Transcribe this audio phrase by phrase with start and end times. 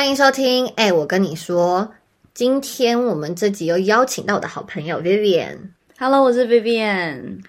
[0.00, 0.66] 欢迎收听。
[0.76, 1.92] 哎、我跟你说，
[2.32, 5.58] 今天我们这集又邀请到我的好朋友 Vivian。
[5.98, 7.40] Hello，我是 Vivian。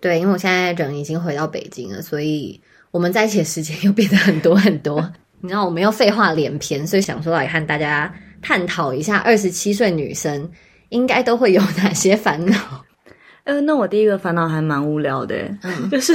[0.00, 5.00] 对，因为我现在人已经回到北京了，所以我们在一起的时间又变得很多很多。
[5.40, 10.50] 你知道，我们又废话连篇，所以想说来和大家探讨一下，二十七岁女生
[10.88, 12.84] 应该都会有哪些烦恼。
[13.44, 16.12] 呃，那我第一个烦恼还蛮无聊的，嗯就是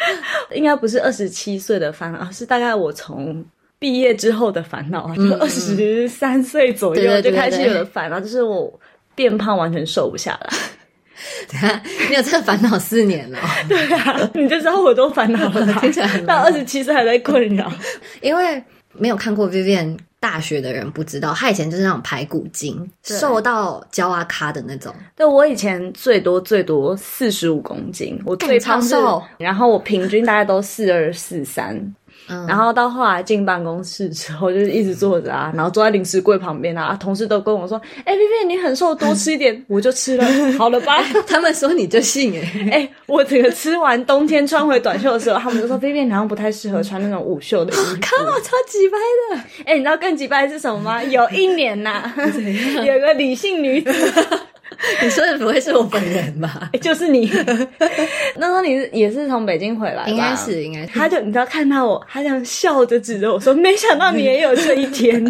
[0.56, 3.44] 应该不是二十七岁的烦恼，是大概我从
[3.84, 8.72] 毕业之后的烦恼，啊就是二十三岁左右就开始有了烦恼，就是我
[9.14, 10.50] 变胖完全瘦不下来。
[11.52, 17.70] 等下，你有这个烦恼四年了哦、 对啊，你就知道我都烦恼了吧， 听起来很到二十七岁还在困扰。
[18.22, 24.94] 因为没有看过 Vivian 大学的人不知道，她以前就是那种排骨精，瘦到焦阿咖的那种。
[25.14, 31.94] 对我以前最多最多四十五公斤，我最胖瘦，然后我平均大概都四二四三。
[32.28, 39.54] 嗯然后到后来进办公室之后，就是一直坐着啊，然后坐在零食柜旁边啊，同事都跟我说：“哎、vivi 你很瘦，多吃一点。
[39.68, 40.24] ”我就吃了，
[40.58, 41.02] 好了吧？
[41.26, 48.96] 他们说你就信哎、 哎、我整个吃完，冬天穿回短袖的时候，他们就说：“vivi 你好像不太适合穿那种无袖的衣服。”看我超级掰
[49.36, 51.02] 的，哎、你知道更击败是什么吗？
[51.04, 52.10] 有一年呐、
[52.84, 53.92] 有个理性女子，
[55.02, 56.70] 你说的不会是我本人吧？
[56.80, 57.30] 就是你。
[58.36, 60.08] 那时候你是也是从北京回来吧？
[60.08, 60.98] 应该是，应该是。
[60.98, 65.24] 他就你知道看到我，他这样笑着指着我说：“没想到你也有这一天。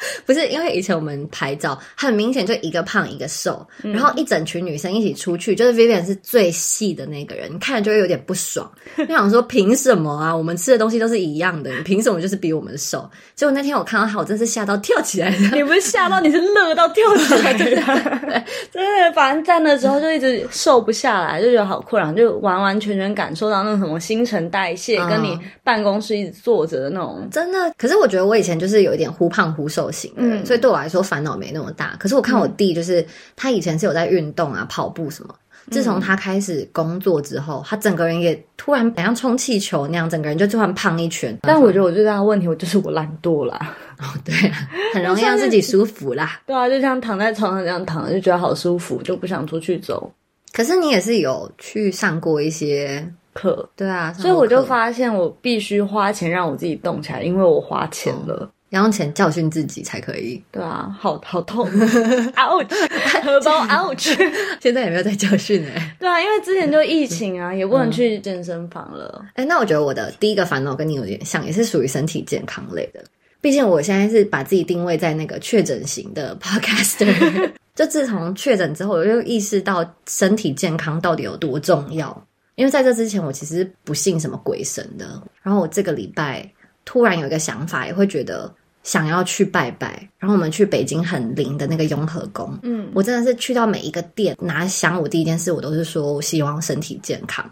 [0.24, 10.34] 不是因为以前我们拍照，很明显就一个胖一个瘦，然后一整群女生一起出去，就是 Vivian 是最细的那个人，你看着就会有点不爽， 就想说凭什么啊？
[10.34, 13.08] 我们吃的东西都是一样的，你凭什么就是比我们瘦？
[13.34, 15.56] 结果那天我看到他，我真是吓到跳起来的。
[15.56, 17.64] 你不是吓到你是乐到跳起来的，
[18.72, 27.28] 真的，反正在那时候就一直瘦不下来，就觉得好困扰，就完完全全感受到那种什么新陈代谢，嗯跟你办公室一直坐着的那种。
[27.30, 31.96] 真的，可是我觉得我以前就是有一点忽胖忽瘦型的人，嗯所以对我来说烦恼没那么大。
[31.98, 33.04] 可是我看我弟，就是、
[33.36, 35.34] 他以前是有在运动啊，跑步什么。
[35.70, 41.36] 自从他开始工作之后，他整个人也突然好像充气球那样，整个人就突然胖一圈。
[41.42, 43.76] 但我觉得我最大的问题，我就是我懒惰啦。
[43.98, 44.56] 哦，对啊，
[44.94, 46.40] 很容易让自己舒服啦。
[46.46, 50.10] 对啊，就像躺在床上这样躺着，就觉得好舒服，就不想出去走
[50.54, 53.68] 可是你也是有去上过一些，课。
[53.76, 58.50] 对啊，所以我就发现，我必须花钱让我自己动起来，因为我花钱了。
[58.70, 60.42] 要用钱教训自己才可以。
[60.50, 61.66] 对啊，好好痛，
[62.36, 64.14] ouch，荷包 ouch。
[64.60, 69.24] 现在也没有在教训哎、对啊，因为之前就疫情啊，也不能去健身房了。
[69.34, 73.02] 哎、那我觉得我的第一个烦恼跟你有点像，也是属于身体健康类的。
[73.40, 82.24] 毕竟我现在是把自己定位在那个确诊型的 podcaster，就自从确诊之后，我就意识到身体健康到底有多重要。
[82.56, 85.22] 因为在这之前，我其实不信什么鬼神的。
[85.40, 86.44] 然后我这个礼拜
[86.88, 88.50] 突然有一个想法，也会觉得
[88.82, 90.08] 想要去拜拜。
[90.18, 97.44] 然后我们去北京很灵的那个雍和宫，嗯，我真的是去到每一个店拿香，我第一件事我都是说我希望身体健康。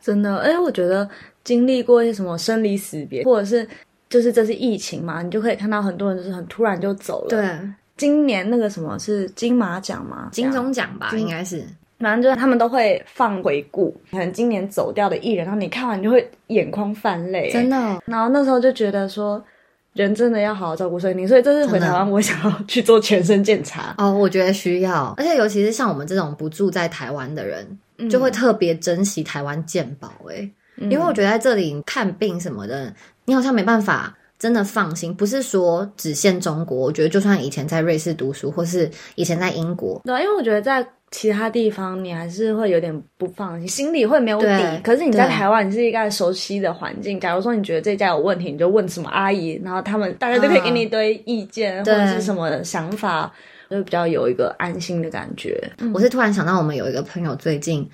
[0.00, 1.08] 真的，哎，我觉得
[1.42, 3.66] 经历过一些什么生离死别，或者是
[4.08, 7.58] 就是这是疫情嘛，你就可以看到很多人就是很突然就走了。，对，
[7.96, 10.28] 今年那个什么是金马奖吗？
[10.30, 11.66] 金钟奖吧，应该是。
[12.04, 17.76] 反正就是他们都会放回顾，可能今年走掉的艺人，然后你看完你就会眼眶泛泪，真的。
[17.76, 19.42] 哦，然后那时候就觉得说，
[19.94, 23.94] 人真的要好好照顾身体，所以这次回台湾，我想要去做全身检查。
[23.96, 28.10] 哦，我觉得需要，而且尤其是像我们这种不住在台湾的人，嗯。
[28.10, 32.92] 就会特别珍惜台湾健保哎、因为我觉得在这里看病什么的，
[33.24, 35.14] 你好像没办法真的放心。
[35.14, 44.80] 不是说只限中国，我觉得就算以前在瑞士读书，或是以前在英国，对啊，因为我觉得在其他地方你还是会有点不放心，心里会没有底。
[44.82, 47.20] 可是你在台湾，你是一个熟悉的环境。
[47.20, 53.32] 假如说你觉得这家有问题，你就问什么阿姨，然后他们大家都可以给你一堆意见、或者是什么想法，
[53.70, 55.56] 就比较有一个安心的感觉。
[55.94, 57.88] 我是突然想到，我们有一个朋友最近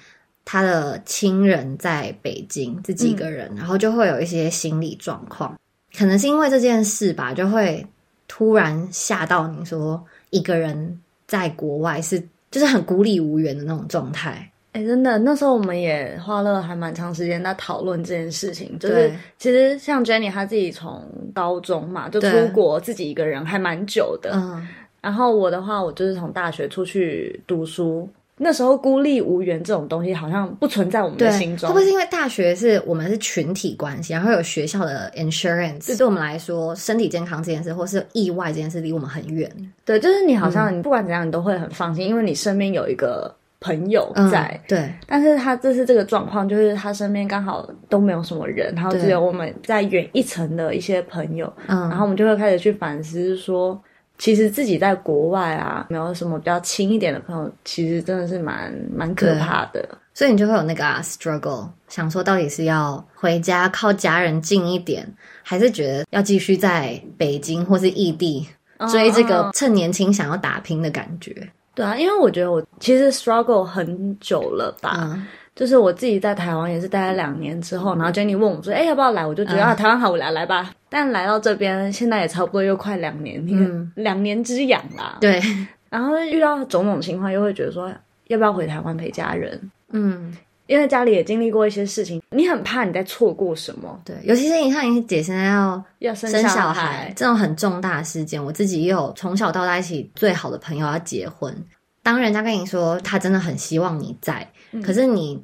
[0.46, 5.54] 他的亲人在北京，自己一个人，然后就会有一些心理状况，
[5.94, 7.86] 可能是因为这件事吧，就会
[8.26, 14.50] 突然吓到你说一个人在国外是就是很孤立无援的那种状态。
[14.72, 18.78] 哎、真的，那时候我们也花了还蛮长时间在讨论这件事情。
[18.78, 21.04] 就是其实像 Jenny 她自己从
[21.34, 24.68] 高中嘛就出国自己一个人还蛮久的，嗯，
[25.00, 28.08] 然后我的话，我就是从大学出去读书，
[28.42, 31.68] 那时候孤立无援这种东西好像不存在我们，的心中。
[31.68, 36.06] 会不会是因为大学是我们是群体关系，然后有学校的 insurance，对。
[36.06, 39.50] 我们来说，身体健康这件事或是意外这件事离我们很远。
[39.84, 40.52] 对，就是你好嗯。
[40.52, 53.78] 像你不管怎样，你都会很放心，因为你身边有一个朋友嗯在，对，但是他这次这个状况，就是他身边刚好都没有什么人，然后只有我们在远一层的一些朋友，嗯，然后我们就会开始去反思说，
[54.20, 59.82] 其实自己在国外啊，没有什么比较亲一点的朋友，其实真的是蛮蛮可怕的。
[60.12, 65.10] 所以你就会有那个、啊、struggle，想说到底是要回家靠家人近一点，
[65.42, 68.46] 还是觉得要继续在北京或是异地
[68.90, 71.34] 追这个嗯趁年轻想要打拼的感觉？
[71.74, 75.26] 对啊，因为我觉得我其实 struggle 很久了吧，嗯
[75.60, 80.72] 就是我自己在台湾也是待了两年之后，然后 Jenny 问我说：“哎，要不要来？”我就觉得、嗯啊，台湾好，我来来吧。
[80.88, 85.18] 但来到这边，现在也差不多又快两年，嗯两年之痒啦。
[85.20, 85.38] 对，
[85.90, 87.92] 然后遇到种种情况，又会觉得说，
[88.28, 89.70] 要不要回台湾陪家人？
[89.92, 90.34] 嗯，
[90.66, 101.54] 因为家里也经历过一些事情，你很怕你在错过什么，对，尤其是你看你姐现在要要生生小孩孩，这种很重大的事件，我自己也有从小到大一起最好的朋友要结婚。
[102.02, 104.50] 当人家跟你说他真的很希望你在，
[104.82, 105.38] 可是你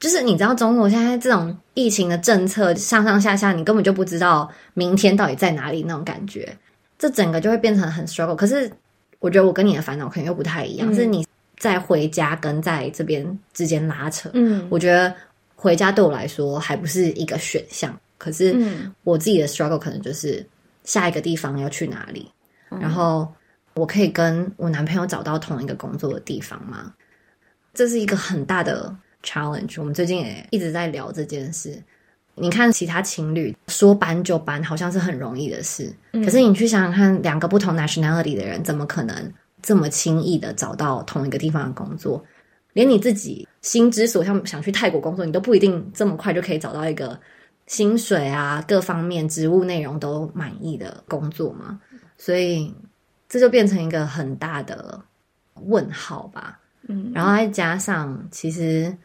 [0.00, 6.56] 就是你知道中国现在这种疫情的政策上上下下，你根本就不知道明天到底在哪里那种感觉，
[6.98, 8.36] 这整个就会变成很 struggle。
[8.36, 8.70] 可是
[9.18, 11.26] 我觉得我跟你的烦恼可能又不太一样，嗯是你
[11.58, 14.30] 在回家跟在这边之间拉扯。
[14.34, 15.12] 嗯我觉得
[15.56, 20.46] 回家对我来说还不是一个选项，可是嗯我自己的 struggle 可能就是
[20.84, 22.30] 下一个地方要去哪里，
[22.80, 23.26] 然后
[23.74, 26.92] 我可以跟我男朋友找到同一个工作的地方吗？
[27.74, 29.74] 这是一个很大的 challenge。
[29.78, 31.82] 我们最近也一直在聊这件事。
[32.34, 42.24] 你看其他情侣说搬就搬，好像是很容易的事，可是你去想想看，两个不同 nationality 的人，怎么可能这么轻易的找到同一个地方的工作？
[42.74, 47.18] 连你自己心之所向，想去泰国工作，你都不一定这么快就可以找到一个
[47.66, 51.80] 薪水啊，各方面职务内容都满意的工作嘛。
[52.16, 52.72] 所以
[53.28, 55.00] 这就变成一个很大的
[55.64, 56.60] 问号吧。
[56.86, 58.96] 嗯然后再加上，其实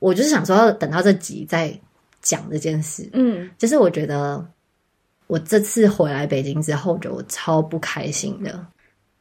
[0.00, 1.72] 我就是想说，要等到这集再
[2.20, 3.08] 讲这件事。
[3.12, 4.44] 嗯就是我觉得
[5.28, 8.66] 我这次回来北京之后，我觉得我超不开心的。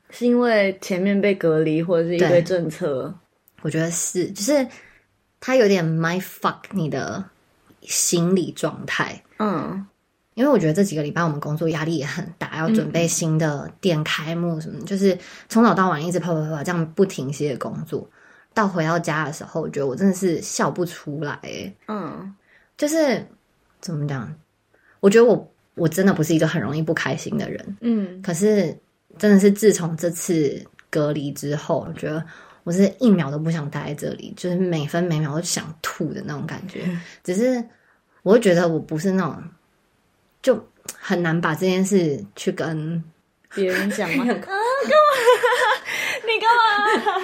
[0.10, 3.14] 是因为前面被隔离或者是一堆对政策，
[3.62, 4.68] 我觉得是，就是
[5.40, 7.24] 他有点 my fuck 你的
[7.82, 9.22] 心理状态。
[9.38, 9.86] 嗯
[10.36, 15.18] 因为我觉得这几个礼拜我们工作压力也很大，要准备新的店开幕什么，就是
[15.50, 18.10] 从早到晚一直跑跑跑跑这样不停歇的工作。
[18.54, 22.34] 到回到家的时候，我觉得我真的是笑不出来，诶嗯
[22.78, 23.26] 就是
[23.82, 24.34] 怎么讲？
[25.00, 28.78] 我觉得我我真的不是一个很容易不开心的人，嗯可是
[29.18, 32.24] 真的是自从这次隔离之后，我觉得
[32.64, 36.86] 我是一秒都不想待在这里，就是每分每秒都想吐的那种感觉。
[37.24, 37.64] 只是
[38.24, 39.42] 我会觉得我不是那种，
[40.42, 40.68] 就
[40.98, 43.02] 很难把这件事去跟
[43.56, 44.24] 别人讲吗？
[44.28, 44.44] 啊，干嘛？
[46.34, 46.50] 你干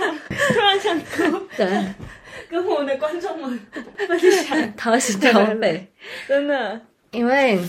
[0.10, 0.19] 嘛？
[0.54, 1.94] 突然想哭，对。
[2.50, 3.60] 跟我们的观众们
[4.07, 5.92] 分享，掏心掏肺，
[6.28, 6.80] 真的，
[7.12, 7.60] 因为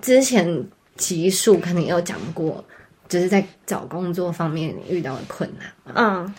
[0.00, 2.64] 之前集数肯定有讲过，
[3.08, 5.92] 就是在找工作方面遇到的困难嘛。
[5.96, 6.34] 嗯。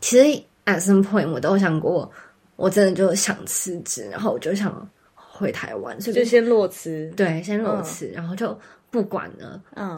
[0.00, 2.10] 其实 at some point 我都有想过，
[2.56, 8.58] 我真的就想辞职，然后我就想回台湾，所以就先落辞，对先裸辞，然后就
[8.90, 9.60] 不管了。
[9.74, 9.96] 嗯。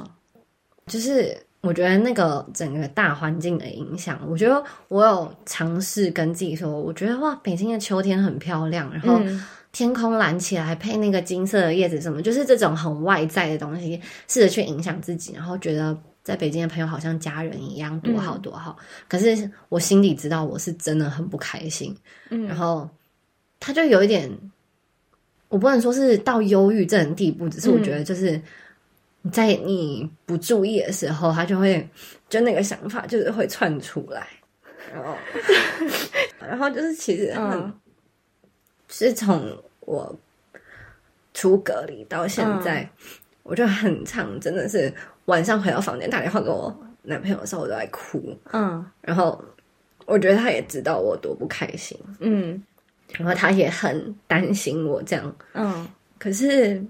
[0.87, 1.35] 就是
[1.65, 9.43] 我觉得那个整个大环境的影响，我觉得我有尝试跟自己说，我觉得哇，北京的秋天很漂亮，然后嗯
[9.73, 18.77] 天空蓝起来，配那个金色的叶子什么，就是这种很外在的东西，试着去影响自己，然后觉得在北京的朋友好像家人一样，多好多好。
[19.09, 21.97] 可是我心里知道我是真的很不开心，
[22.29, 22.89] 嗯然后
[23.59, 24.31] 他就有一点，
[25.49, 28.41] 我不能说是到忧郁症的地步，只是我觉得就是。
[29.33, 31.89] 在你不注意的时候，他就会
[32.29, 34.27] 就那个想法就是会窜出来，
[34.93, 35.17] 然后
[36.41, 37.73] 然后就是其实很嗯。
[38.89, 40.15] 是从我
[41.33, 42.89] 出隔离到现在，
[43.43, 44.93] 我就很常真的是
[45.25, 48.39] 晚上回到房间打电话给我男朋友的时候，我都在哭。
[48.53, 48.85] 嗯。
[49.01, 49.43] 然后
[50.07, 52.63] 我觉得他也知道我多不开心，嗯。
[53.15, 55.37] 然后他也很担心我这样。
[55.55, 55.89] 嗯。
[56.19, 56.81] 可是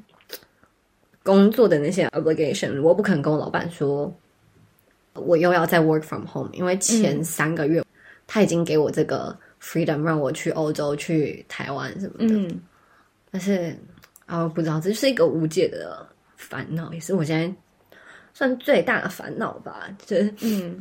[1.25, 4.15] 工作的那些 obligation，我不可能跟我老板说
[5.15, 7.83] 我又要再 work from home，因为前三个月、
[8.27, 12.35] 他已经给我这个 freedom 让我去欧洲、去台湾什么的。
[12.35, 12.61] 嗯
[13.31, 13.77] 但是
[14.27, 17.53] 啊，我不知道，这就是一个无解的烦恼，也是我现在
[18.33, 19.89] 算最大的烦恼吧。
[20.07, 20.79] 就是嗯，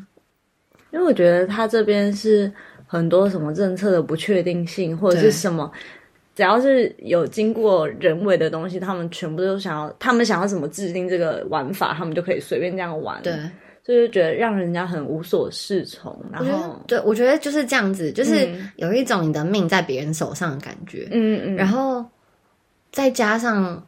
[0.91, 2.51] 因为我觉得他这边是
[2.85, 5.71] 很多什么政策的不确定性，或者是什么，
[6.35, 13.21] 只要是有经过人为的东西，他们全部都想要，他们想要怎么制定这个玩法，他们就可以随便这样玩。
[13.21, 13.37] 对，
[13.83, 16.19] 就觉得让人家很无所适从。
[16.31, 21.07] 然后，对我觉得就是这样子，就是有一种你的命在别人手上的感觉。
[21.11, 22.03] 嗯嗯，然后
[22.91, 23.85] 再加上，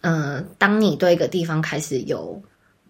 [0.00, 2.42] 嗯，当你对一个地方开始有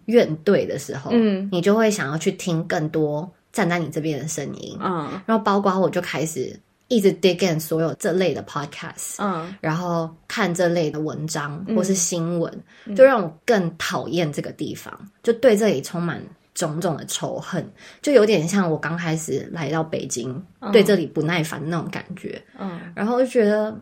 [0.05, 4.75] 怨怼的时候，嗯，你就会想要去听更多站在你这边的声音。
[4.81, 6.59] 嗯，然后包括我就开始。
[6.87, 12.53] 一直 dig in 所有这类的 podcast，嗯，然后看这类的文章或是新闻，
[12.95, 16.21] 就让我更讨厌这个地方，就对这里充满
[16.53, 17.67] 种种的仇恨，
[18.03, 20.39] 就有点像我刚开始来到北京，
[20.71, 23.75] 对这里不耐烦那种感觉，嗯，然后就觉得，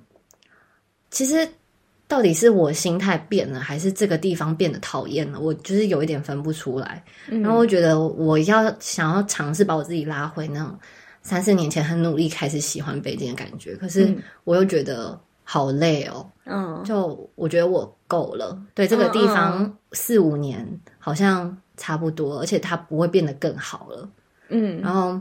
[1.12, 1.46] 其实
[2.08, 5.42] 到底是我心态变了，还是这个地方变得讨厌了？
[5.42, 10.80] 我就是有一点分不出来，然后我觉得我要想要尝试把我自己拉回那种。
[11.24, 16.30] 三四年前很努力开始喜欢北京的感觉，可是我又觉得好累哦。
[16.46, 20.68] 嗯，就我觉得我够了，对这个地方四五年
[21.00, 24.10] 好像差不多，而且它不会变得更好了。
[24.50, 25.20] 嗯，然后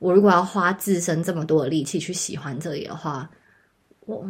[0.00, 3.30] 我如果要花自身这么多的力气去喜欢这里的话，
[4.00, 4.26] 我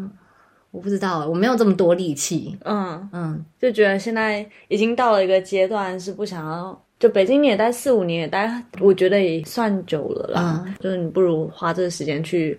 [0.70, 2.58] 我不知道，我没有这么多力气。
[2.64, 6.83] 嗯嗯，就觉得现在已经到了一个阶段，是不想要。
[7.04, 10.64] 就北京你也待四五年，也待，我觉得也算久了啦。
[10.80, 12.58] 就是你不如花这个时间去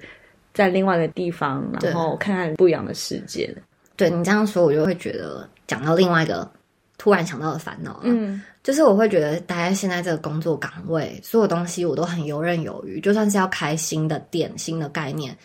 [0.54, 3.52] 在另外一个地方，然后看看不一样的世界。
[3.96, 6.48] 对你这样说，我就会觉得讲到另外一个
[7.00, 13.02] 突然想到的烦恼，嗯，就是我会觉得待在现在这个工作岗位，所有东西我都很游刃有余。
[13.02, 15.36] 就算是要开新的店、新的概念，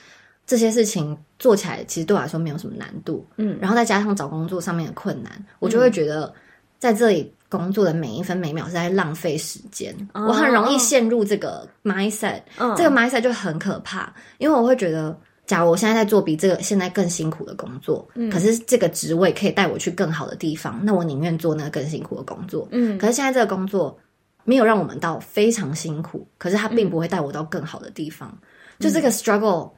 [0.47, 3.27] 这些事情做起来其实对我来说没有什么难度。
[3.39, 6.31] 嗯，然后再加上找工作上面的困难，我就会觉得
[6.79, 7.33] 在这里。
[7.51, 12.41] 工作的每一分每秒是在浪费时间，我很容易陷入这个 mindset，
[12.77, 15.15] 这个 mindset 就很可怕，因为我会觉得，
[15.47, 22.69] 假如我现在在做比这个现在更辛苦的工作，可是这个职位可以带我去更好的地方，那我宁愿做那个更辛苦的工作。
[22.71, 23.99] 嗯，可是现在这个工作
[24.45, 28.33] 没有让我们到非常辛苦，可是它并不会带我到更好的地方，
[28.79, 29.73] 就这个 struggle。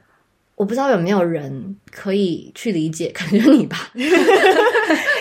[0.55, 3.89] 我不知道有没有人可以去理解，可能就你吧。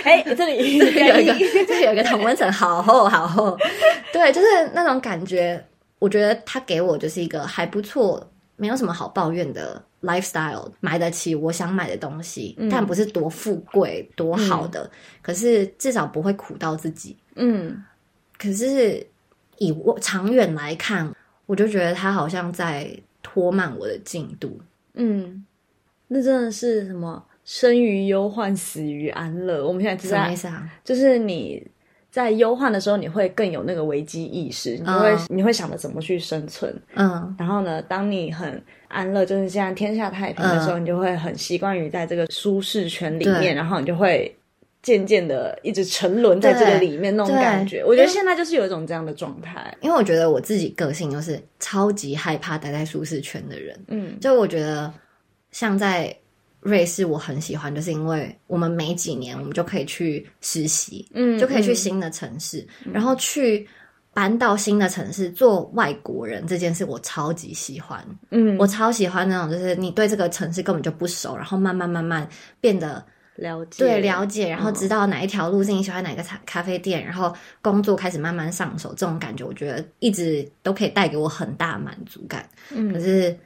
[0.04, 1.34] 哎， 这里有一个，
[1.66, 3.56] 这里有一个同温层，好厚好厚。
[4.12, 5.64] 对，就是那种感觉。
[5.98, 14.90] 我觉得他给我就是一个还不错，没有什么好抱怨的 lifestyle，买得起我想买的东西，但不是多富贵多好的，
[15.22, 17.16] 可是至少不会苦到自己。
[17.36, 17.84] 嗯，
[18.36, 19.06] 可是
[19.58, 21.08] 以我长远来看，
[21.46, 22.90] 我就觉得他好像在
[23.22, 24.60] 拖慢我的进度。
[24.94, 25.46] 嗯，
[26.08, 29.62] 那真的是什么生于忧患，死于安乐。
[29.66, 30.66] 我们现在知道什么意思啊？
[30.82, 31.62] 就是你
[32.10, 36.74] 在忧患的时候，你会更有那个危机意识，你会你会想着怎么去生存。
[36.94, 44.34] 嗯，然后呢，当你很安乐，就是现在天下太平的时候，你就会很习惯于在这个舒适圈里面，然后你就会
[44.80, 47.84] 渐渐的一直沉沦在这个里面那种感觉。
[47.84, 53.78] 我觉得现在就是有一种这样的状态，因为我觉得我自己个性就是超级害怕待在舒适圈的人。
[53.88, 54.90] 嗯，就我觉得
[55.50, 56.16] 像在
[56.62, 63.68] 瑞士，我很喜欢，就是因为我们每几年我们就可以去实习，嗯，就可以去新的城市，然后去
[64.14, 68.06] 搬到新的城市做外国人这件事，我超级喜欢。
[68.30, 72.28] 嗯，我超喜欢那种，就是你对这个城市根本就不熟，然后慢慢慢慢
[72.60, 73.04] 变得
[73.34, 82.48] 了解，对了解，然后知道哪一条路是你喜欢哪个咖咖啡店，然后工作开始慢慢上手，这种感觉我觉得一直都可以带给我很大满足感。
[82.70, 83.36] 嗯，可是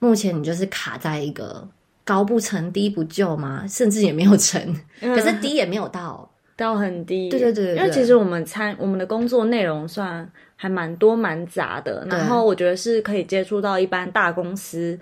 [0.00, 1.68] 目前你就是卡在一个。
[2.04, 3.64] 高不成低不就吗？
[3.66, 4.60] 甚至也没有成，
[5.00, 7.30] 可是低也没有到， 到很低。
[7.30, 14.98] 对对对，因为其实我们参我们的工作内容算还蛮多蛮杂的，然后我觉得是可以接触到一般大公司，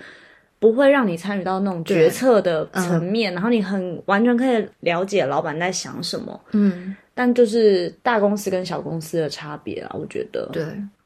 [0.60, 6.40] 不会让你参与到那种决策的层面，然后你很完全可以了解老板在想什么。
[6.52, 10.48] 嗯，但就是大公司跟小公司的差别啊，我觉得。
[10.52, 10.64] 对，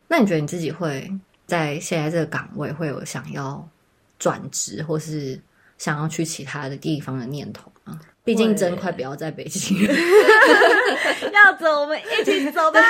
[0.08, 1.10] 那你觉得你自己会
[1.46, 3.66] 在现在这个岗位会有想要
[4.18, 5.40] 转职或是？
[5.78, 9.76] 想要去其他的地方的念头啊，毕竟真快不要在北京，
[11.32, 12.80] 要走我们一起走吧，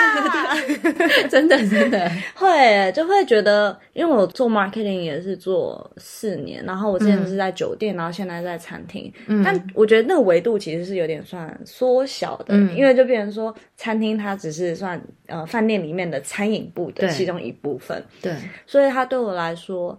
[1.28, 2.10] 真的真的。
[2.34, 9.42] 会就会觉得，因为我做 marketing 也是做四年，然后我之前是在酒店，然后现在在餐厅，嗯。
[9.44, 18.34] 但我觉得那个维度其实是有点算缩小的，因为就变成说餐厅它只是算呃饭店里面的餐饮部的其中一部分，对，
[18.66, 19.98] 所以它对我来说。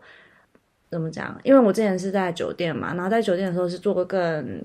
[0.89, 1.37] 怎么讲？
[1.43, 4.61] 因为我之前是在酒店嘛，然后在酒店的时候是做过更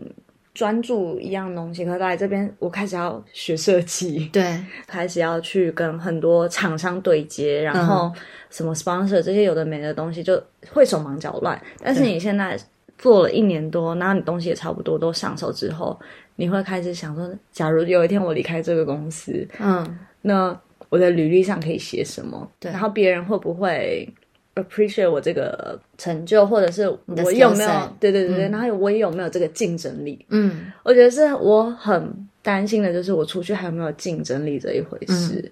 [0.54, 1.84] 专注一样东西。
[1.84, 8.12] 可是来这边，我开始要学设计，对， 开始要去跟很多厂商对接，然后
[8.50, 10.40] 什么 sponsor 这些有的没的东西就
[10.72, 11.60] 会手忙脚乱。
[11.82, 12.58] 但是你现在
[12.98, 15.98] 做了一年多，然后你东西也差不多都上手之后，
[16.36, 20.56] 你会开始想说，假如有一天我离开这个公司，嗯，那
[20.88, 22.48] 我的履历上可以写什么？
[22.60, 24.06] 对然后别人会不会
[24.54, 27.70] appreciate 我这个成就，或者是我有没有？
[27.98, 30.24] 对对对对，然后我有没有这个竞争力？
[30.30, 35.40] 嗯我觉得是我很担心的，就是我出去还有没有竞争力这一回事。
[35.44, 35.50] 嗯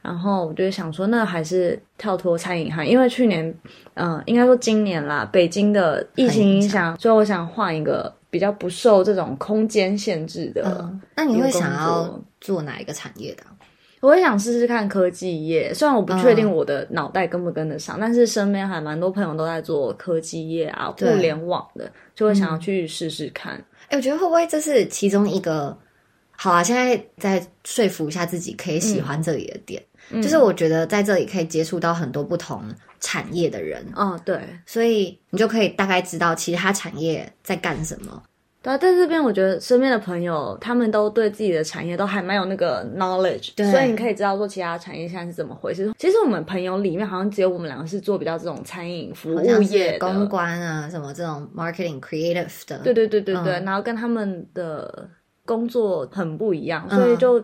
[0.00, 3.52] 然后我就想说，那还是跳脱餐饮行，因为去年，
[3.94, 10.62] 嗯、应该说今年啦，北京的疫情影响，所以我想换一个比较不受这种空间限制的。
[10.80, 13.57] 嗯，那你会想要做哪一个产业的啊？
[14.00, 23.54] 我也想试试看科技业，虽然我不确嗯定我的脑袋跟不跟得上，但是身边还蛮多朋友都在做科技业啊、互联网的，就会想要去试试看。
[23.88, 25.76] 哎、我觉得会不会这是其中一个？
[26.40, 29.82] 好啊，现在再说服一下自己，可以喜欢这里的点。
[30.22, 32.62] 就是我觉得在这里可以接触到很多不同
[33.00, 38.22] 产业的人，哦，对，所以你就可以大概知道其他产业在干什么。
[38.60, 45.92] 对啊，在这边我觉得身边的朋友他们都对自己的产业都还蛮有那个 knowledge，对所以你可以知道说其他产业现在是怎么回事。
[45.98, 55.08] 其实我们朋友里面好像只有我们两个是做比较这种餐饮服务业公关啊，什么这种 marketing creative 的，对对对对对，嗯然后跟他们的
[55.44, 57.42] 工作很不一样，嗯所以就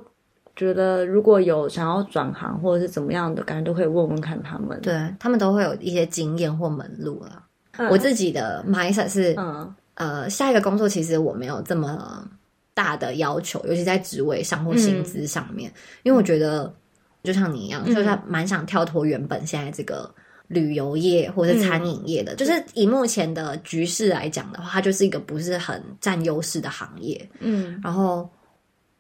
[0.57, 7.43] 觉得如果有想要转行或者是怎么样的，感觉都可以问问看他们。，对他们都会有一些经验或门路了。
[7.77, 12.29] 嗯我自己的 mindset 是，嗯呃，下一个工作其实我没有这么
[12.75, 15.73] 大的要求，尤其在职位上或薪资上面，
[16.03, 16.75] 因为我觉得
[17.23, 17.95] 就像你一样，嗯。
[17.95, 20.13] 就是蛮想跳脱原本现在这个
[20.49, 27.29] 旅游业或是餐饮业的，就是以目前的局势来讲的话，它就是一个不是很占优势的行业。
[27.39, 27.81] 嗯。
[27.83, 28.29] 然后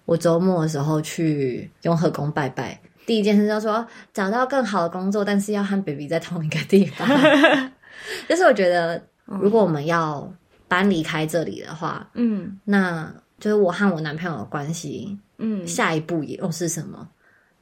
[0.05, 7.09] 我周末的时候去雍和宫拜拜，第一件事就说找到更好的工作，但是要和 baby 在同一个地方。
[8.29, 10.31] 就是我觉得，如果我们要
[10.69, 17.09] 搬离开这里的话，嗯那就是我和我男朋友的关系，嗯下一步又是什么？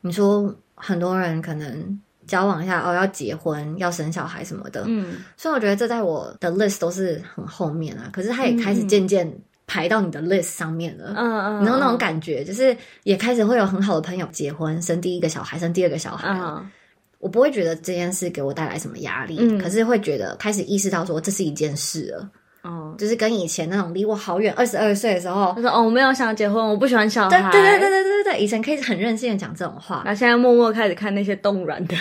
[0.01, 8.09] 你说很多人可能交往一下哦，要结婚、要生小孩什么的，嗯所以我觉得这在我的 list 都是很后面啊。
[8.13, 9.33] 可是他也开始渐渐
[9.67, 11.15] 排到你的 list 上面了。
[11.17, 16.29] 嗯嗯，你知道那种感觉，就是也开始会有很好的朋友结婚、生第一个小孩、生第二个小孩。
[16.29, 16.71] 嗯
[17.19, 22.29] 我不会觉得这件事给我带来什么压力，嗯可是会觉得开始意识到说这是一件事了，
[22.63, 27.51] 哦，就是跟以前那种离我好远，二十二岁的时候他，说哦，我没有想结婚，我不喜欢小孩。
[27.51, 30.03] 对对对对对对对，以前可以很任性的讲这种话。
[30.05, 31.97] 然后现在默默开始看那些动软的，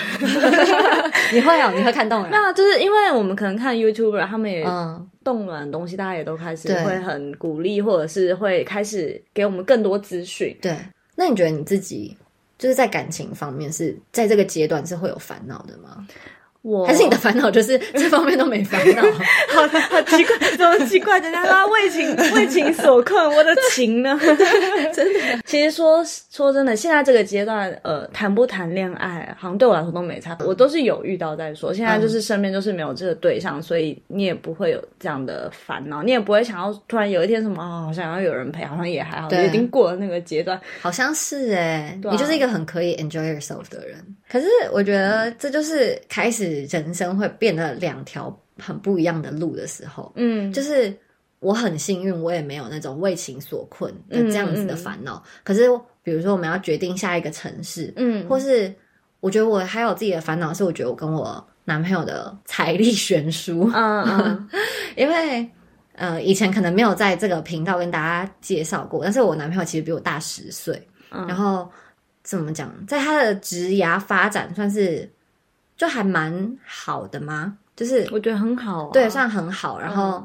[1.34, 2.32] 你会哦，你会看动人？
[2.32, 10.56] 那就是因为我们可能看 YouTuber，他们也嗯，动软的东西，大家也都开始对会很鼓励，或者是会开始给我们更多资讯。
[10.62, 10.78] 对。
[11.15, 12.15] 那你觉得你自己
[12.58, 16.06] 就是在感情方面是在这个阶段是会有烦恼的吗？
[16.62, 19.02] 我还是你的烦恼就是 这方面都没烦恼？
[19.50, 21.19] 好好奇怪，怎么奇怪？
[21.19, 24.19] 人家说为情为情所困，我的情呢？
[24.93, 30.38] 真的，其实说说真的，现在这个阶段，呃，谈不谈恋爱，好像对我来说都没差。
[30.45, 31.74] 我都是有遇到再说。
[31.74, 40.60] 现在就是身边就是没有这个对象，所以你也不会有这样的烦恼，你也不会想要突然有一天什么啊，好想要有人陪，好像也还好，对已经过了那个阶段。
[40.82, 43.97] 好像是哎、对啊你就是一个很可以 enjoy yourself 的人。
[44.30, 50.11] 可是我觉得这就是开始人生会变得两条很不一样的路的时候。
[50.15, 50.95] 嗯，就是
[51.39, 55.23] 我很幸运，我也没有那种为情所困的这样子的嗯嗯烦恼。
[55.43, 55.67] 可是
[56.03, 58.73] 比如说我们要决定下一个城市，嗯或是
[59.19, 63.69] 我觉得我还有自己的烦恼，是我觉得我跟我男朋友的财力悬殊。
[63.73, 64.49] 嗯嗯
[64.97, 65.49] 因为
[65.93, 71.69] 呃，以前可能没有在这个频道跟大家介绍过，但是我男朋友其实比我大十岁，嗯然后
[72.23, 75.07] 怎么讲，在他的职涯发展算是
[75.81, 77.57] 就还蛮好的吗？
[77.75, 78.89] 就是我觉得很好、啊。
[78.93, 79.79] 对，算很好。
[79.79, 80.23] 然后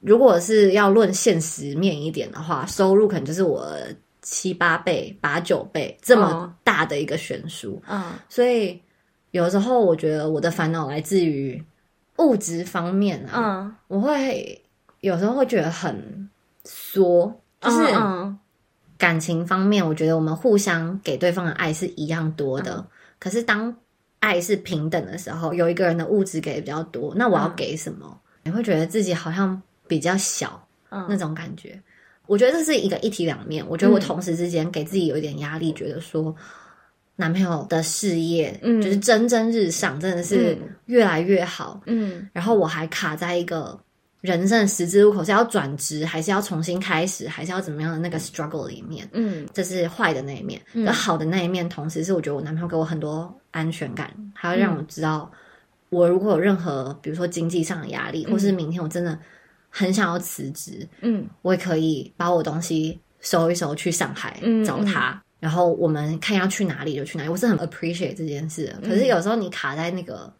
[0.00, 3.70] 如果是要论现实面一点的话，收入可能就是我
[4.22, 8.80] 七八倍、八九倍这么哦大的一个悬殊，嗯所以
[9.32, 11.62] 有时候我觉得我的烦恼来自于
[12.16, 13.32] 物质方面啊。
[13.36, 14.64] 嗯，我会
[15.00, 16.26] 有时候会觉得很
[16.64, 18.38] 缩，就是嗯
[18.96, 22.76] 感情方面，我觉得我们互相给对方的爱是一样多的。
[22.76, 22.86] 嗯
[23.18, 23.76] 可是当
[24.20, 28.20] 爱是平等的时候，有一个人的物质给的比较多，那我要嗯给什么？
[28.44, 31.78] 你会觉得自己好像比较小嗯那种感觉。
[32.26, 33.64] 我觉得这是一个一体两面。
[33.68, 36.34] 我觉得我嗯同时之间给自己有一点压力，觉得说
[37.16, 41.80] 男朋友的事业嗯就是蒸蒸日上，真的是嗯越来越好。
[41.86, 43.78] 嗯然后我还卡在一个
[44.20, 49.46] 人生的十字路口，是要转职，还是要重新开始，还是要怎么样的那个 struggle 里面，嗯。
[49.52, 50.60] 这是坏的那一面。
[50.74, 50.86] 嗯。
[50.92, 55.30] 好的那一面，同时是我觉得我男朋友给我很多安全感，还要让我知道，
[55.88, 59.18] 我如果有任何比如说经济上的压力，或是明天我真的
[59.70, 61.26] 很想要辞职，嗯。
[61.42, 65.22] 我也可以把我东西收一收去上海嗯找他。
[65.38, 70.30] 然后我们看要去哪里就去哪里，我是很 appreciate 这件事可是有时候你卡在那个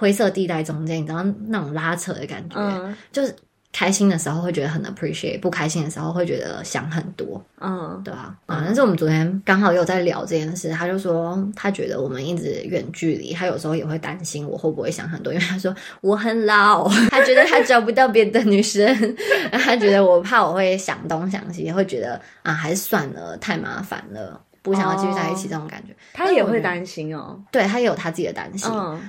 [0.00, 2.96] 灰色地带中间，你知道那种拉扯的感觉，嗯。
[3.12, 3.36] 就是
[3.70, 8.00] 开心的时候会觉得很 appreciate，不开心的时候会觉得想很多，嗯。
[8.02, 8.62] 对吧、啊？
[8.64, 19.16] 但是我们昨天刚好有在聊这件事，他就说他觉得我们一直远距离，他有时候也会担心我会不会想很多，因为他说我很老， 他觉得他找不到别的女生，
[19.52, 24.40] 他觉得我怕我会想东想西，会觉得啊还是算了，太麻烦了。
[24.62, 27.40] 不想要继续在一起，这种感觉，他也会担心哦。
[27.50, 29.00] 对他也有他自己的担心，嗯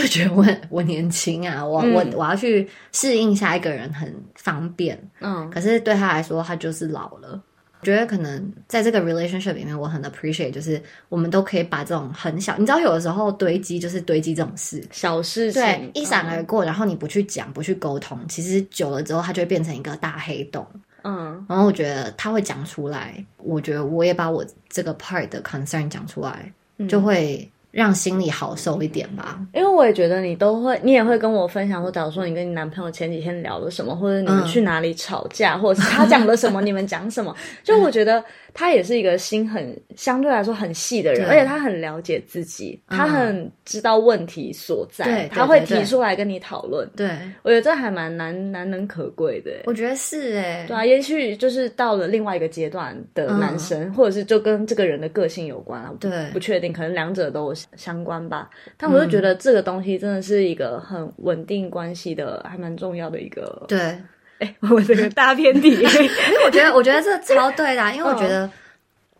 [0.00, 1.92] 就觉得我我年轻啊，我、嗯。
[1.92, 5.48] 我我要去适应下一个人很方便，嗯。
[5.50, 7.42] 可是对他来说，他就是老了。
[7.80, 20.66] 我觉得可能在这个 relationship 里面，我很 appreciate，就是我们都可以把这种很小，你知道，有的时候堆积就是堆积这种事，小事情对，一闪而嗯过，然后你不去讲，不去沟通，其实久了之后，它就会变成一个大黑洞。
[21.04, 26.88] 嗯然后我觉得他会讲出来，我觉得我也把我这个 part 的 concern 讲出来，嗯。
[26.88, 29.38] 就会让心里好受一点吧。
[29.52, 34.46] 因为我也觉得你都会，你也会跟我分享说，假如说你跟你男朋友前几天聊了什么，或者你们嗯。
[34.46, 42.96] 去哪里吵架，或者是他讲了什么，你们讲什么， 就我觉得他也是一个心很相对来说很细的人，而且他很了解自己，嗯。
[42.96, 46.88] 他很知道问题所在，对对他会提出来跟你讨论。
[46.96, 47.10] 对，
[47.42, 49.50] 我觉得这还蛮难难能可贵的。
[49.66, 56.30] 我觉得是哎、对啊，也许就是到了另外一个阶段的男生，或者是就跟这个人的个性有关啊，嗯对。
[56.32, 58.48] 不确定，可能两者都有相关吧。
[58.76, 63.64] 但我就觉得这个东西真的是一个很稳定关系的，还蛮重要的一个。
[63.66, 63.78] 对，
[64.38, 68.50] 哎，我这个大偏题， 因为我觉得，我觉得这超对的啊、因为我嗯觉得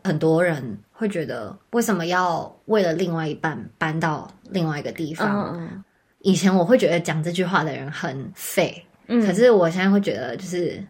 [0.05, 5.53] 很多人会觉得，为什么要为了另外一半搬到另外一个地方？
[5.57, 5.83] 嗯
[6.21, 10.83] 以前我会觉得讲这句话的人很废，嗯可是我现在会觉得，就是，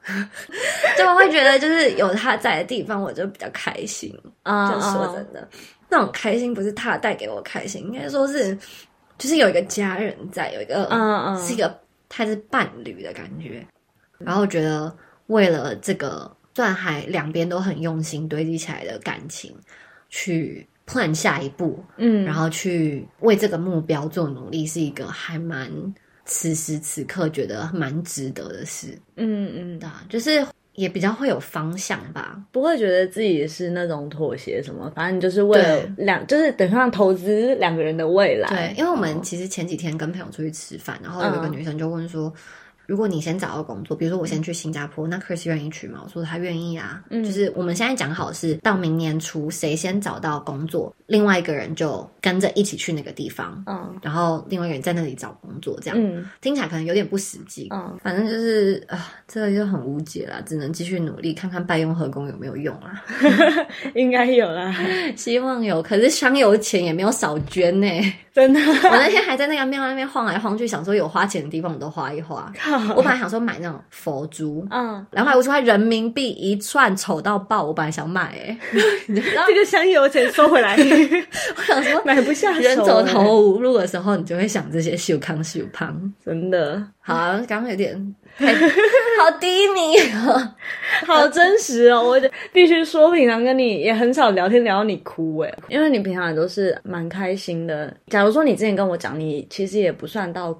[0.96, 4.14] 就我会觉得，就是有他在的地方，我就比较开心。
[4.44, 5.46] 嗯就说真的，
[5.94, 8.52] 那种开心不是他带给我开心，应该说是，
[9.16, 11.72] 就是有一个家人在，有一个嗯嗯是一个
[12.08, 13.64] 他是伴侣的感觉。
[14.18, 14.92] 然后我觉得
[15.28, 19.54] 为了这个，虽然还两边都很用心堆积起来的感情，
[20.08, 25.70] 去 plan 下一步，嗯，然后去为这个目标做努力，是一个还蛮
[26.24, 28.98] 此时此刻觉得蛮值得的事。
[29.14, 30.44] 嗯嗯，对啊，就是
[30.74, 32.38] 也比较会有方向吧。
[32.52, 38.48] 不会觉得自己是那种妥协什么，反正就是为了两，就是等于像投资两个人的未来。
[38.48, 42.32] 对，因为我们哦其实前几天跟朋友出去吃饭，然后有一个嗯女生就问说。
[42.86, 46.00] 如果你先找到工作，比如说我先去新加坡，那 Chris 愿意去吗？
[46.04, 47.02] 我说他愿意啊。
[47.10, 57.68] 嗯就是我们现在讲好是到明年初，谁先找到工作，另外一个人就跟着一起去那个地方，嗯然后另外一个人在那里找工作，这样、嗯听起来可能有点不实际。
[57.70, 63.02] 嗯，反正就是啊，这个就很无解啦，只能继续努力，看看拜用和工有没有用啊。
[63.94, 64.74] 应该有啦，
[65.16, 67.86] 希望有，可是香油钱也没有少捐呢、
[68.34, 68.60] 真的。
[68.60, 72.52] 我那天还在那个庙那边晃来晃去，想说有花钱的地方我都花一花。
[72.96, 77.62] 我本来想说买那种佛珠，嗯，两百五十块人民币一串，丑到爆。
[77.62, 78.84] 我本来想买、欸，哎，
[79.46, 80.74] 这个香油钱收回来，
[81.56, 86.12] 我想说买不下手人走欸投无路的时候，你就会想这些秀康秀胖。
[86.24, 88.23] 真的好、啊，刚刚有点太
[89.20, 90.54] 好低迷哦。
[91.06, 92.02] 好真实哦！
[92.02, 92.20] 我
[92.52, 97.94] 必须说，平常跟你也很少聊天聊到你哭诶，因为你平常也都是蛮开心的。
[98.08, 100.56] 假如说你之前跟我讲，你其实也不算到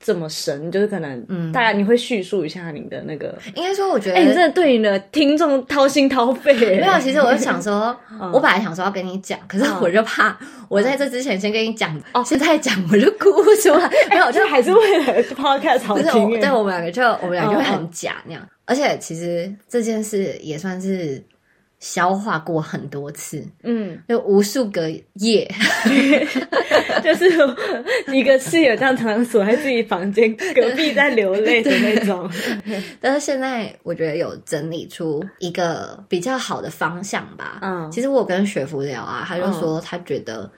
[0.00, 6.78] 这么深，就是可能嗯，大概你会叙述一下你的那个，应该说，我觉得，哎、你真的对你的听众掏心掏肺欸。
[6.80, 13.90] 没有，其实我就想说，嗯 我本来想说要跟你讲，可是我就怕我在这之前先跟你讲，哦现在讲我就哭不出来。
[14.10, 18.48] 没 有，我就就还是为了 podcast 好不是我，听欸对我们两个就我们两个就会嗯很假那样。
[18.66, 21.20] 而且其实这件事也算是
[21.80, 25.48] 消化过很多次，嗯，有无数个夜。
[27.04, 27.26] 就是
[28.12, 32.28] 一个室友这样常常锁在自己房间，隔壁在流泪的那种。
[33.00, 37.60] 但是现在我觉得有整理出一个比较好的方向吧。
[37.62, 37.90] 嗯。
[37.92, 40.50] 其实我跟雪芙聊啊，他就说他觉得，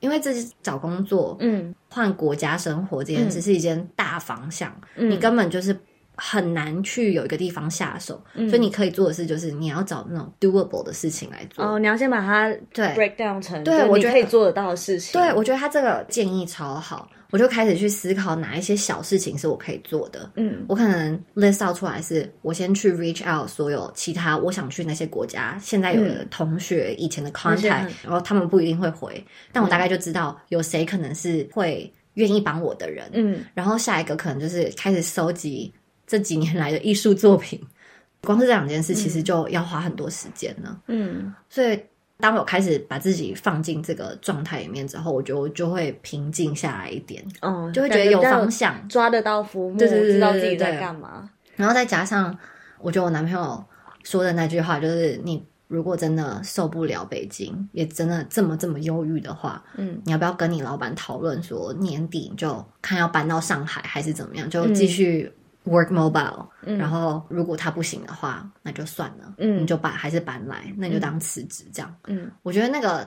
[0.00, 1.74] 因为自己找工作，嗯。
[1.88, 5.10] 换国家生活这件事是一件大方向，嗯。
[5.10, 5.74] 你根本就是
[6.16, 11.64] 很难去有一个地方下手，嗯所以你可以做的事就是你要找那种 doable 的事情来做。
[11.64, 15.12] 哦，你要先把它对 break down 成对我觉得可以做得到的事情。
[15.20, 20.30] 对，我觉得他这个建议超好，我就开始去思考哪一些小事情是我可以做的。
[20.36, 33.10] 嗯我可能 list out 出来是，我先去 reach out 所有其他我想去那些国家，现在有的同学、以前的 contact，然后他们不一定会回，但我大概就知道有谁可能是会愿意帮我的人。
[33.12, 35.72] 嗯然后下一个可能就是开始收集
[36.06, 37.60] 这几年来的艺术作品，
[38.22, 40.78] 光是这两件事，其实就要花很多时间呢。
[40.88, 41.78] 嗯所以，
[42.18, 48.88] 当我开始把自己放进这个状态里面之后，我觉得我就会平静下来一点，嗯，就会觉得有方向。
[48.88, 51.28] 抓得到浮木，对对对对知道自己在干嘛。
[51.56, 52.36] 然后再加上，
[52.80, 53.62] 我觉得我男朋友
[54.02, 65.30] 说的那句话，就是你如果真的受不了北京，也真的这么这么忧郁的话，嗯你要不要跟你老板讨论说年底就看要搬到上海还是怎么样，就继续
[65.66, 71.94] work mobile、嗯然后如果他不行的话，那就算了，嗯你就把还是搬来，那你就当辞职这样。
[72.06, 73.06] 嗯我觉得那个。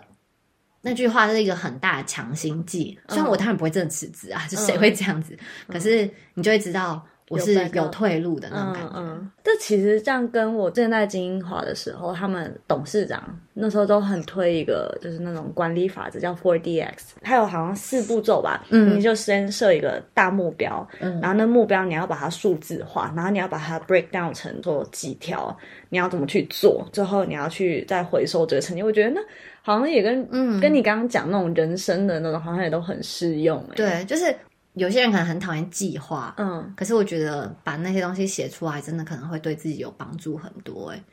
[0.82, 5.38] 那句话是一个很大的强心剂，虽然我当然不会真的辞职啊，就谁会这样子？
[5.68, 8.90] 可是你就会知道我是有有退路的那种感觉。
[8.96, 25.56] 嗯嗯，这其实这样跟我之前在精英华的时候，他们董事长那时候都很推一个就是那种管理法则，叫 Four DX，它有好像四步骤吧，嗯你就先设一个大目标，嗯然后那目标你要把它数字化，然后你要把它 break down 成做几条，
[25.90, 28.82] 你要怎么去做，最后你要去再回收这个成绩。
[28.82, 29.22] 我觉得那
[29.62, 34.34] 好像也跟嗯跟你刚刚讲那种人生的那种，好像也都很适用、欸。，对，就是
[34.74, 41.04] 有些人可能很讨厌计划，嗯可是我觉得把那些东西写出来，真的可能会对自己有帮助很多、哎。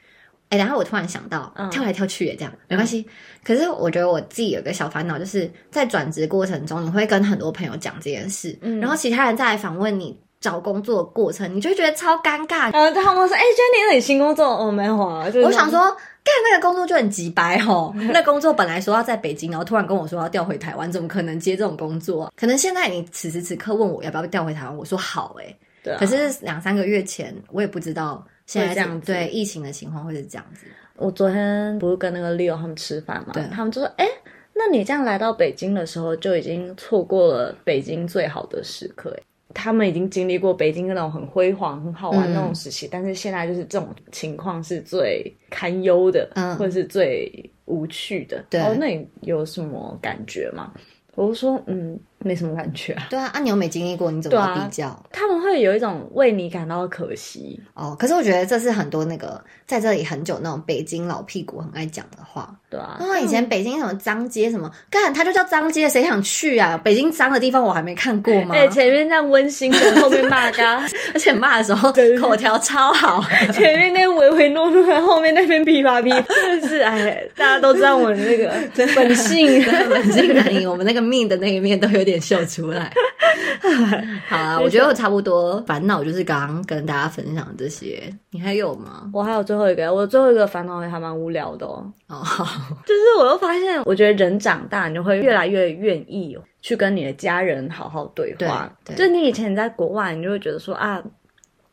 [0.49, 3.05] 哎，然后我突然想到，嗯跳来跳去也这样没关系。
[3.43, 12.73] 可是我觉得我自己有个小烦恼，就是在转职过程中，你会跟很多朋友讲这件事，嗯然后其他人再来访问你找工作的过程，你就会觉得超尴尬。
[12.73, 22.33] 然后他们说：“哎、e y 那你新工作哦没有啊？”就是我想说，干那个工作就很急白吼， 那工作本来说要在北京，然后突然跟我说要调回台湾，怎么可能接这种工作？
[22.37, 25.97] 可能现在你此时此刻问我要不要调回台湾，我说好哎、对啊。
[25.99, 30.67] 可是两三个月前，我也不知道现在会这样子对疫情的情况会是这样子。
[30.97, 34.09] 我昨天不是跟那个 Leo 他们吃饭嘛，对他们就说：“哎、
[34.55, 39.17] 那你这样来到北京的时候，就已经错过了北京最好的时刻。”
[39.57, 48.45] 哎，他们已经经历过北京那种很辉煌、很好玩嗯那种时期，但是现在就是这种情况是最堪忧的，嗯或者是最无趣的。
[48.51, 50.73] 对哦，那你有什么感觉吗？
[51.15, 53.07] 我就说：“嗯，没什么感觉啊。
[53.09, 57.61] 对啊，啊你又没经历过，你怎么比较？”他们会有一种为你感到可惜。
[57.75, 62.55] 哦，可是我觉得这是很多那个在这里很久那种北京老屁股很爱讲的话。
[62.69, 66.77] 对啊，啊，以前北京什么脏街什么，干它就叫脏街，谁想去啊？
[66.83, 68.55] 北京脏的地方我还没看过吗？
[68.57, 70.85] 哎、前面那样温馨的，后面骂嘎。
[71.15, 73.23] 而且骂的时候口条超好。
[73.53, 78.53] 前面那唯唯诺诺，后面那边噼啪噼，真的是哎，大家都知道我的那个
[78.97, 79.47] 本性。
[79.89, 82.93] 本性难移，我们那个命的那一面都有点秀出来。
[84.29, 89.11] 好啊，我觉得我差不多烦恼就是刚刚跟大家分享的这些，你还有吗？
[89.13, 91.85] 我还有最后一个，我最后一个烦恼也还蛮无聊的哦，
[92.87, 98.71] 就是我又发现，我觉得人长大，你就会越来越愿意去跟你的家人好好对话。
[98.85, 101.03] 对对就你以前在国外，你就会觉得说啊，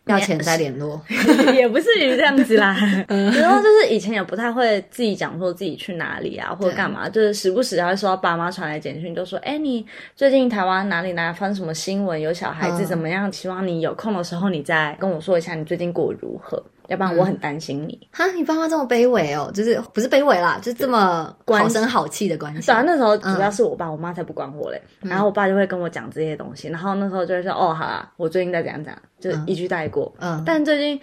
[0.06, 1.02] 要钱再联络。
[1.54, 2.76] 也不至于这样子啦。
[3.08, 9.86] 然后就是以前也不太会自己讲说自己去哪里啊，或者干嘛，就是时不时还会收到爸妈传来简讯，就说：“哎、你
[10.16, 12.20] 最近台湾哪里哪里发生什么新闻？
[12.20, 13.32] 有小孩子嗯怎么样？
[13.32, 18.08] 希望你有空的时候，你再跟我说一下你最近过得如何，要不然我很担心你。
[18.12, 22.68] 哈，你爸妈这么卑微哦，就是不是卑微啦，就是这么好声好气的关系。
[22.68, 24.82] 对啊，那时候嗯主要是我爸，我妈才不管我嘞。
[25.02, 30.14] 然后我爸就会跟我讲这些东西，然后那时候就会说：“哦，好啦，我最近在怎样怎样，就是一句带过。
[30.20, 31.00] 嗯，但最近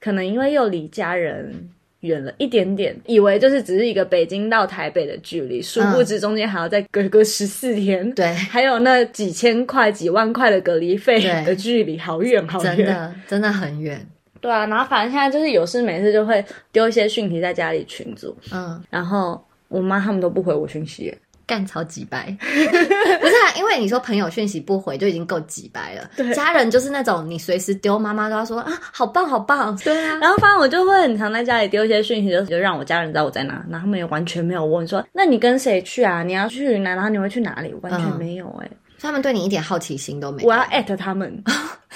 [0.00, 1.68] 可能因为又离家人
[2.00, 12.76] 远了一点点，以为就是只是一个北京到台北的距离，殊不知中间还要再隔个十四天，对，还有那几千块、几万块的隔离费对的距离，好远好远。
[12.76, 14.06] 真的真的很远。
[14.44, 21.18] 对啊，然后反正现在就是有事没事就会丢一些讯息在家里群组，嗯，然后我妈他们都不回我讯息耶。
[21.46, 23.52] 干超几白， 不是啊？
[23.58, 36.22] 因为你说朋友讯息不回就已经够几白了，对家人就是那种你随时丢，妈妈都要说啊，好棒好棒，对啊，然后反正我就会很常在家里丢一些讯息，就就让我家人知道我在哪，然后他们也完全没有问说，那你跟谁去啊？
[36.22, 37.74] 你要去云南，然后你会去哪里？
[37.82, 41.30] 完全嗯没有哎、他们对你一点好奇心都没有，我要艾特他们，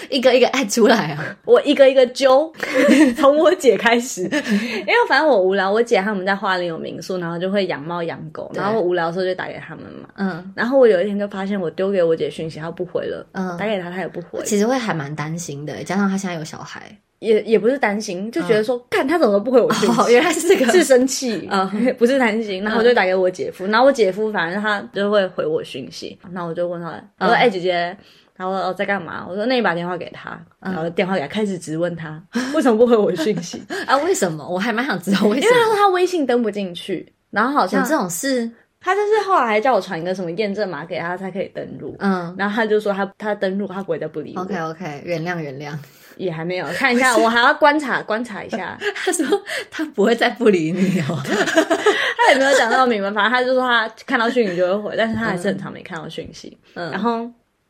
[0.10, 2.52] 一个一个爱出来啊， 我一个一个揪，
[3.16, 10.08] 从我姐开始，因为反正我无聊，我姐他们在花莲有民宿，然后就会养猫养狗，然后我无聊的时候就打给他们嘛。
[10.16, 10.52] 嗯。
[10.54, 13.56] 然后我有一天就发现我丢给我姐讯息，她不回了，嗯。
[13.58, 22.62] 打给她她也不回，其实会还蛮担心的，加上她现在有小孩，也也不是担心，就觉得说，看她怎么都不回我讯息，哦，原来是这个，是生气，嗯不是担心。
[22.62, 27.36] 然后我就打给我姐夫，然后我姐夫反正他就会回我讯息，然后我就问他，我说：“嗯。
[27.36, 27.96] 哎、姐姐。”
[28.38, 29.26] 然后我说哦在干嘛？
[29.28, 32.22] 我说那你把电话给他，然后电话给他，开始质问他。
[32.54, 34.48] 为什么不回我讯息， 啊，为什么？
[34.48, 35.42] 我还蛮想知道为什么。
[35.42, 38.48] 因为他说他微信登不进去，然后好像有这种事，
[38.80, 42.32] 他就是后来还叫我传一个什么验证码给他才可以登录，嗯。
[42.38, 44.42] 然后他就说他他登录他不会再不理我。
[44.42, 45.76] ，OK OK，原谅原谅，
[46.16, 48.78] 也还没有 看一下，我还要观察观察一下。
[48.94, 49.26] 他说
[49.68, 56.56] 他不会再不理你哦，他也没有讲到明白，反正他就说他看到讯息就会回，但是他还是很长没看到讯息。
[56.74, 56.90] 嗯。
[56.92, 57.28] 然后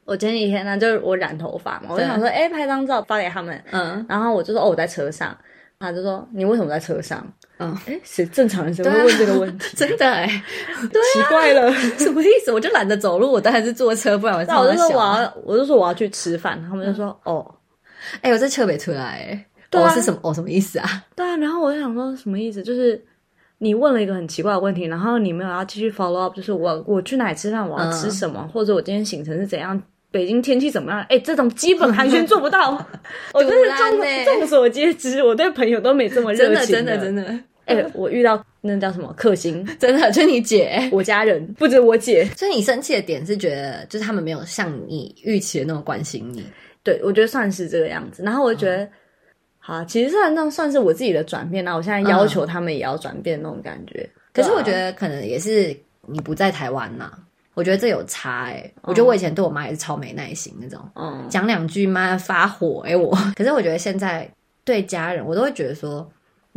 [0.09, 3.63] 我前几天呢，就是我染头发嘛，我就想说，哎、拍张照发给他们。
[3.71, 5.37] 嗯然后我就说，哦，我在车上。
[5.81, 7.25] 他就说，你为什么在车上？
[7.59, 9.69] 嗯，哎，谁正常人谁会问这个问题？
[9.77, 10.27] 真的哎，
[10.81, 11.71] 奇怪了。
[11.99, 12.51] 什么意思？
[12.51, 15.35] 我就懒得走路，我当然是坐车，不然我那我就说我要。
[15.45, 17.55] 我就说我要去吃饭，他们就说，哦，
[18.23, 20.19] 哎，我在车没出来哎，对啊哦是什么？
[20.23, 21.05] 哦什么意思啊？
[21.15, 21.37] 对啊。
[21.37, 22.61] 然后我就想说，什么意思？
[22.61, 23.01] 就是
[23.59, 29.81] 你问了一个很奇怪的问题，然后你没有要继续 follow up，就是我我去哪里吃饭，我要吃什么，或者我今天行程是怎样。
[30.19, 31.01] 北京天气怎么样？
[31.09, 32.73] 哎，这种基本寒暄做不到，
[33.33, 37.23] 我真是杜兰欸众众所皆知，我对朋友都没这么热情真的真的真的。
[37.23, 40.89] 的哎，我遇到那叫什么克星， 真的，就你姐。
[40.91, 46.45] 我家人不止我姐，所以你生气的点是觉得，就是他们没有像你预期的那么关心你。
[46.83, 48.25] 对我觉得算是这个样子。
[48.25, 48.89] 然后我就觉得，
[49.61, 54.09] 好啊，其实算那算是我自己的转变，那我现在要求他们也要转变那种感觉。
[54.35, 55.77] 可是我觉得，得可能也是
[56.09, 57.13] 你不在台湾呐、
[57.59, 63.11] 我觉得这有差哎、我觉得我以前对我妈也是超没耐心那种，嗯，讲两句妈发火哎、我。
[63.35, 64.31] 可是我觉得现在
[64.65, 66.09] 对家人，我都会觉得说，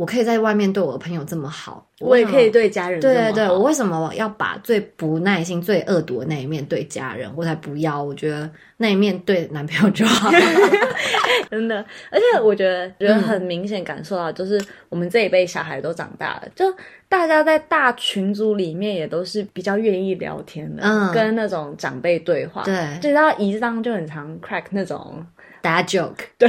[0.02, 2.68] 我可以在外面对我的朋友这么好，我也可以对。
[2.68, 7.30] 家人对对对，我为什么要把最不耐心、最恶毒的那一面对家人？
[7.36, 8.02] 我才不要！
[8.02, 10.28] 我觉得那一面对男朋友就好。
[11.48, 11.76] 真的，
[12.10, 16.64] 而且我觉得觉得很明显感受到，就是我们这一辈小孩都长大了，就
[17.08, 22.64] 大家在大群组里面也都是比较愿意聊天的，嗯跟那种长辈对话。
[22.64, 25.24] 对就到仪式上就很常 crack 那种。
[25.62, 26.48] 大家 joke，对，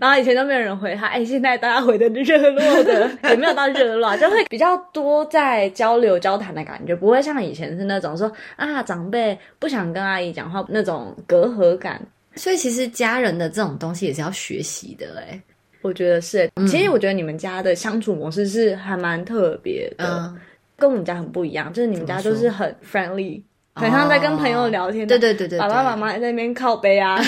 [0.00, 12.00] 然后以前都没有人回他，哎，现在大家回的热络的，也没有到热络啊，就会比较多在交流交谈的感觉，不会像以前是那种说啊长辈不想跟阿姨讲话那种隔阂感。
[12.36, 15.40] 所以其实家人的这种东西也是要学习的哎、
[15.82, 16.66] 我觉得是，嗯。
[16.66, 20.40] 其实我觉得你们家的相处模式是还蛮特别的，嗯，
[20.76, 23.40] 跟我们家很不一样，就是你们家怎么说就是很 friendly，
[23.74, 25.06] 很像在跟朋友聊天。
[25.06, 27.20] 对对对对对，爸爸妈妈在那边靠背啊，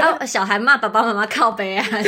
[0.00, 1.84] 啊， 小孩骂爸爸妈妈靠背啊。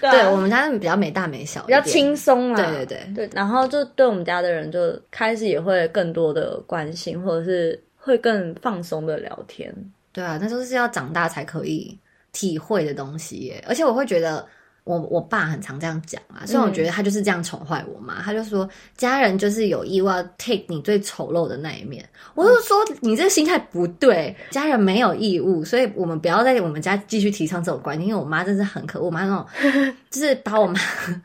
[0.00, 2.14] 对我们家比较没大没小，比较轻。
[2.14, 2.56] 松啊。
[2.56, 9.74] 对对对对，然后就对我们家的人就开始也会更多的关心，或者是会更放松的聊天。
[10.12, 11.98] 对啊，那都是要长大才可以
[12.32, 13.64] 体会的东西耶。
[13.66, 14.46] 而且我会觉得
[14.84, 22.06] 我，我爸很常这样讲啊，虽然我觉得他就是这样宠坏我妈，他就说家人就是有义务要 take 你最丑陋的那一面。
[22.34, 29.46] 我就说你这个心态不对，家人没有义务，所以我们不要在我们家继续提倡这种观念，因为我妈真是很可恶，我妈那种
[30.10, 30.78] 就是把我妈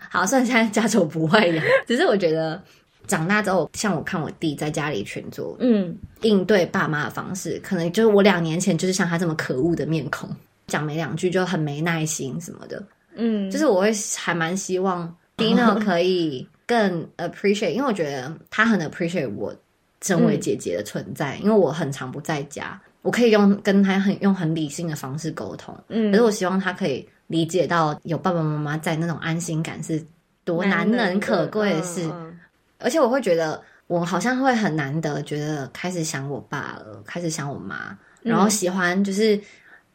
[0.09, 2.61] 好，虽然现在家丑不外扬，只是我觉得。
[3.07, 10.29] 长大之后，像我看我弟在家里群组嗯，应对爸妈的方式，可能就是我两年前就是像他这么可恶的面孔，
[10.67, 12.83] 讲没两句就很没耐心什么的。
[13.19, 19.53] 嗯，就是我会还蛮希望 Dino 可以更 appreciate，因为我觉得他很 appreciate 我
[20.01, 25.77] 身为姐姐的存在，因为我很常不在家，我可以用跟他很用很理性的方式沟通。
[25.89, 26.11] 嗯。
[26.11, 30.03] 可是我希望他可以理解到有爸爸妈妈在那种安心感是
[30.43, 32.05] 多难能可贵的事。
[32.05, 32.39] 嗯嗯
[32.81, 39.37] 而且我会觉得，我好像会很难得觉得开始想我爸了，开始想我妈，然后喜欢就是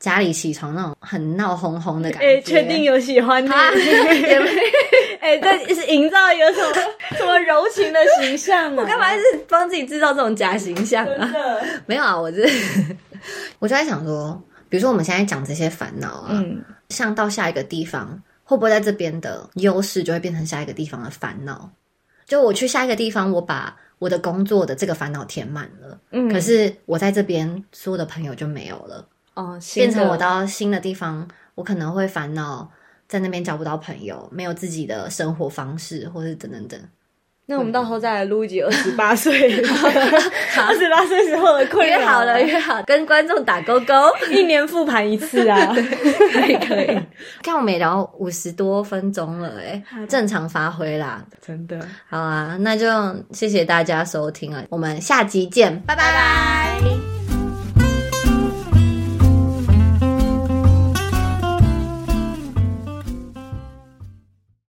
[0.04, 2.26] 家里起床那种很闹哄哄的感觉。
[2.26, 3.48] 哎，确定有喜欢你？
[3.50, 4.50] 啊 也没
[5.18, 6.74] 哎，这是营造一个什么
[7.16, 8.82] 什么柔情的形象啊？
[8.82, 11.32] 我干嘛一直帮自己制造这种假形象啊？
[11.86, 12.46] 没有啊，我这
[13.60, 14.38] 我就在想说，
[14.68, 21.70] 比如说我们现在讲这些烦恼啊，嗯，像到下一个地方，会不会在这边的优势就会变成下一个地方的烦恼？
[22.26, 32.70] 就我去下一个地方，我把我的工作的这个烦恼填满了，嗯可是我在这边所有的朋友就没有了，哦，变成我到新的地方，我可能会烦恼
[33.06, 36.80] 在那边交不到朋友，没有自己的生活方式，或是等等等。
[37.46, 41.98] 那我们到时候再来录一集二十八 岁，二十八岁时候的困扰。
[41.98, 43.92] 约好了，约好，跟观众打勾勾。
[44.32, 45.58] 一年复盘一次啊。
[46.32, 46.98] 可以可以，
[47.42, 51.22] 看我们也聊五十多分钟了，哎，正常发挥啦。
[51.46, 51.78] 真的，
[52.08, 52.86] 好啊，那就
[53.32, 56.10] 谢谢大家收听啊，我们下集见，拜拜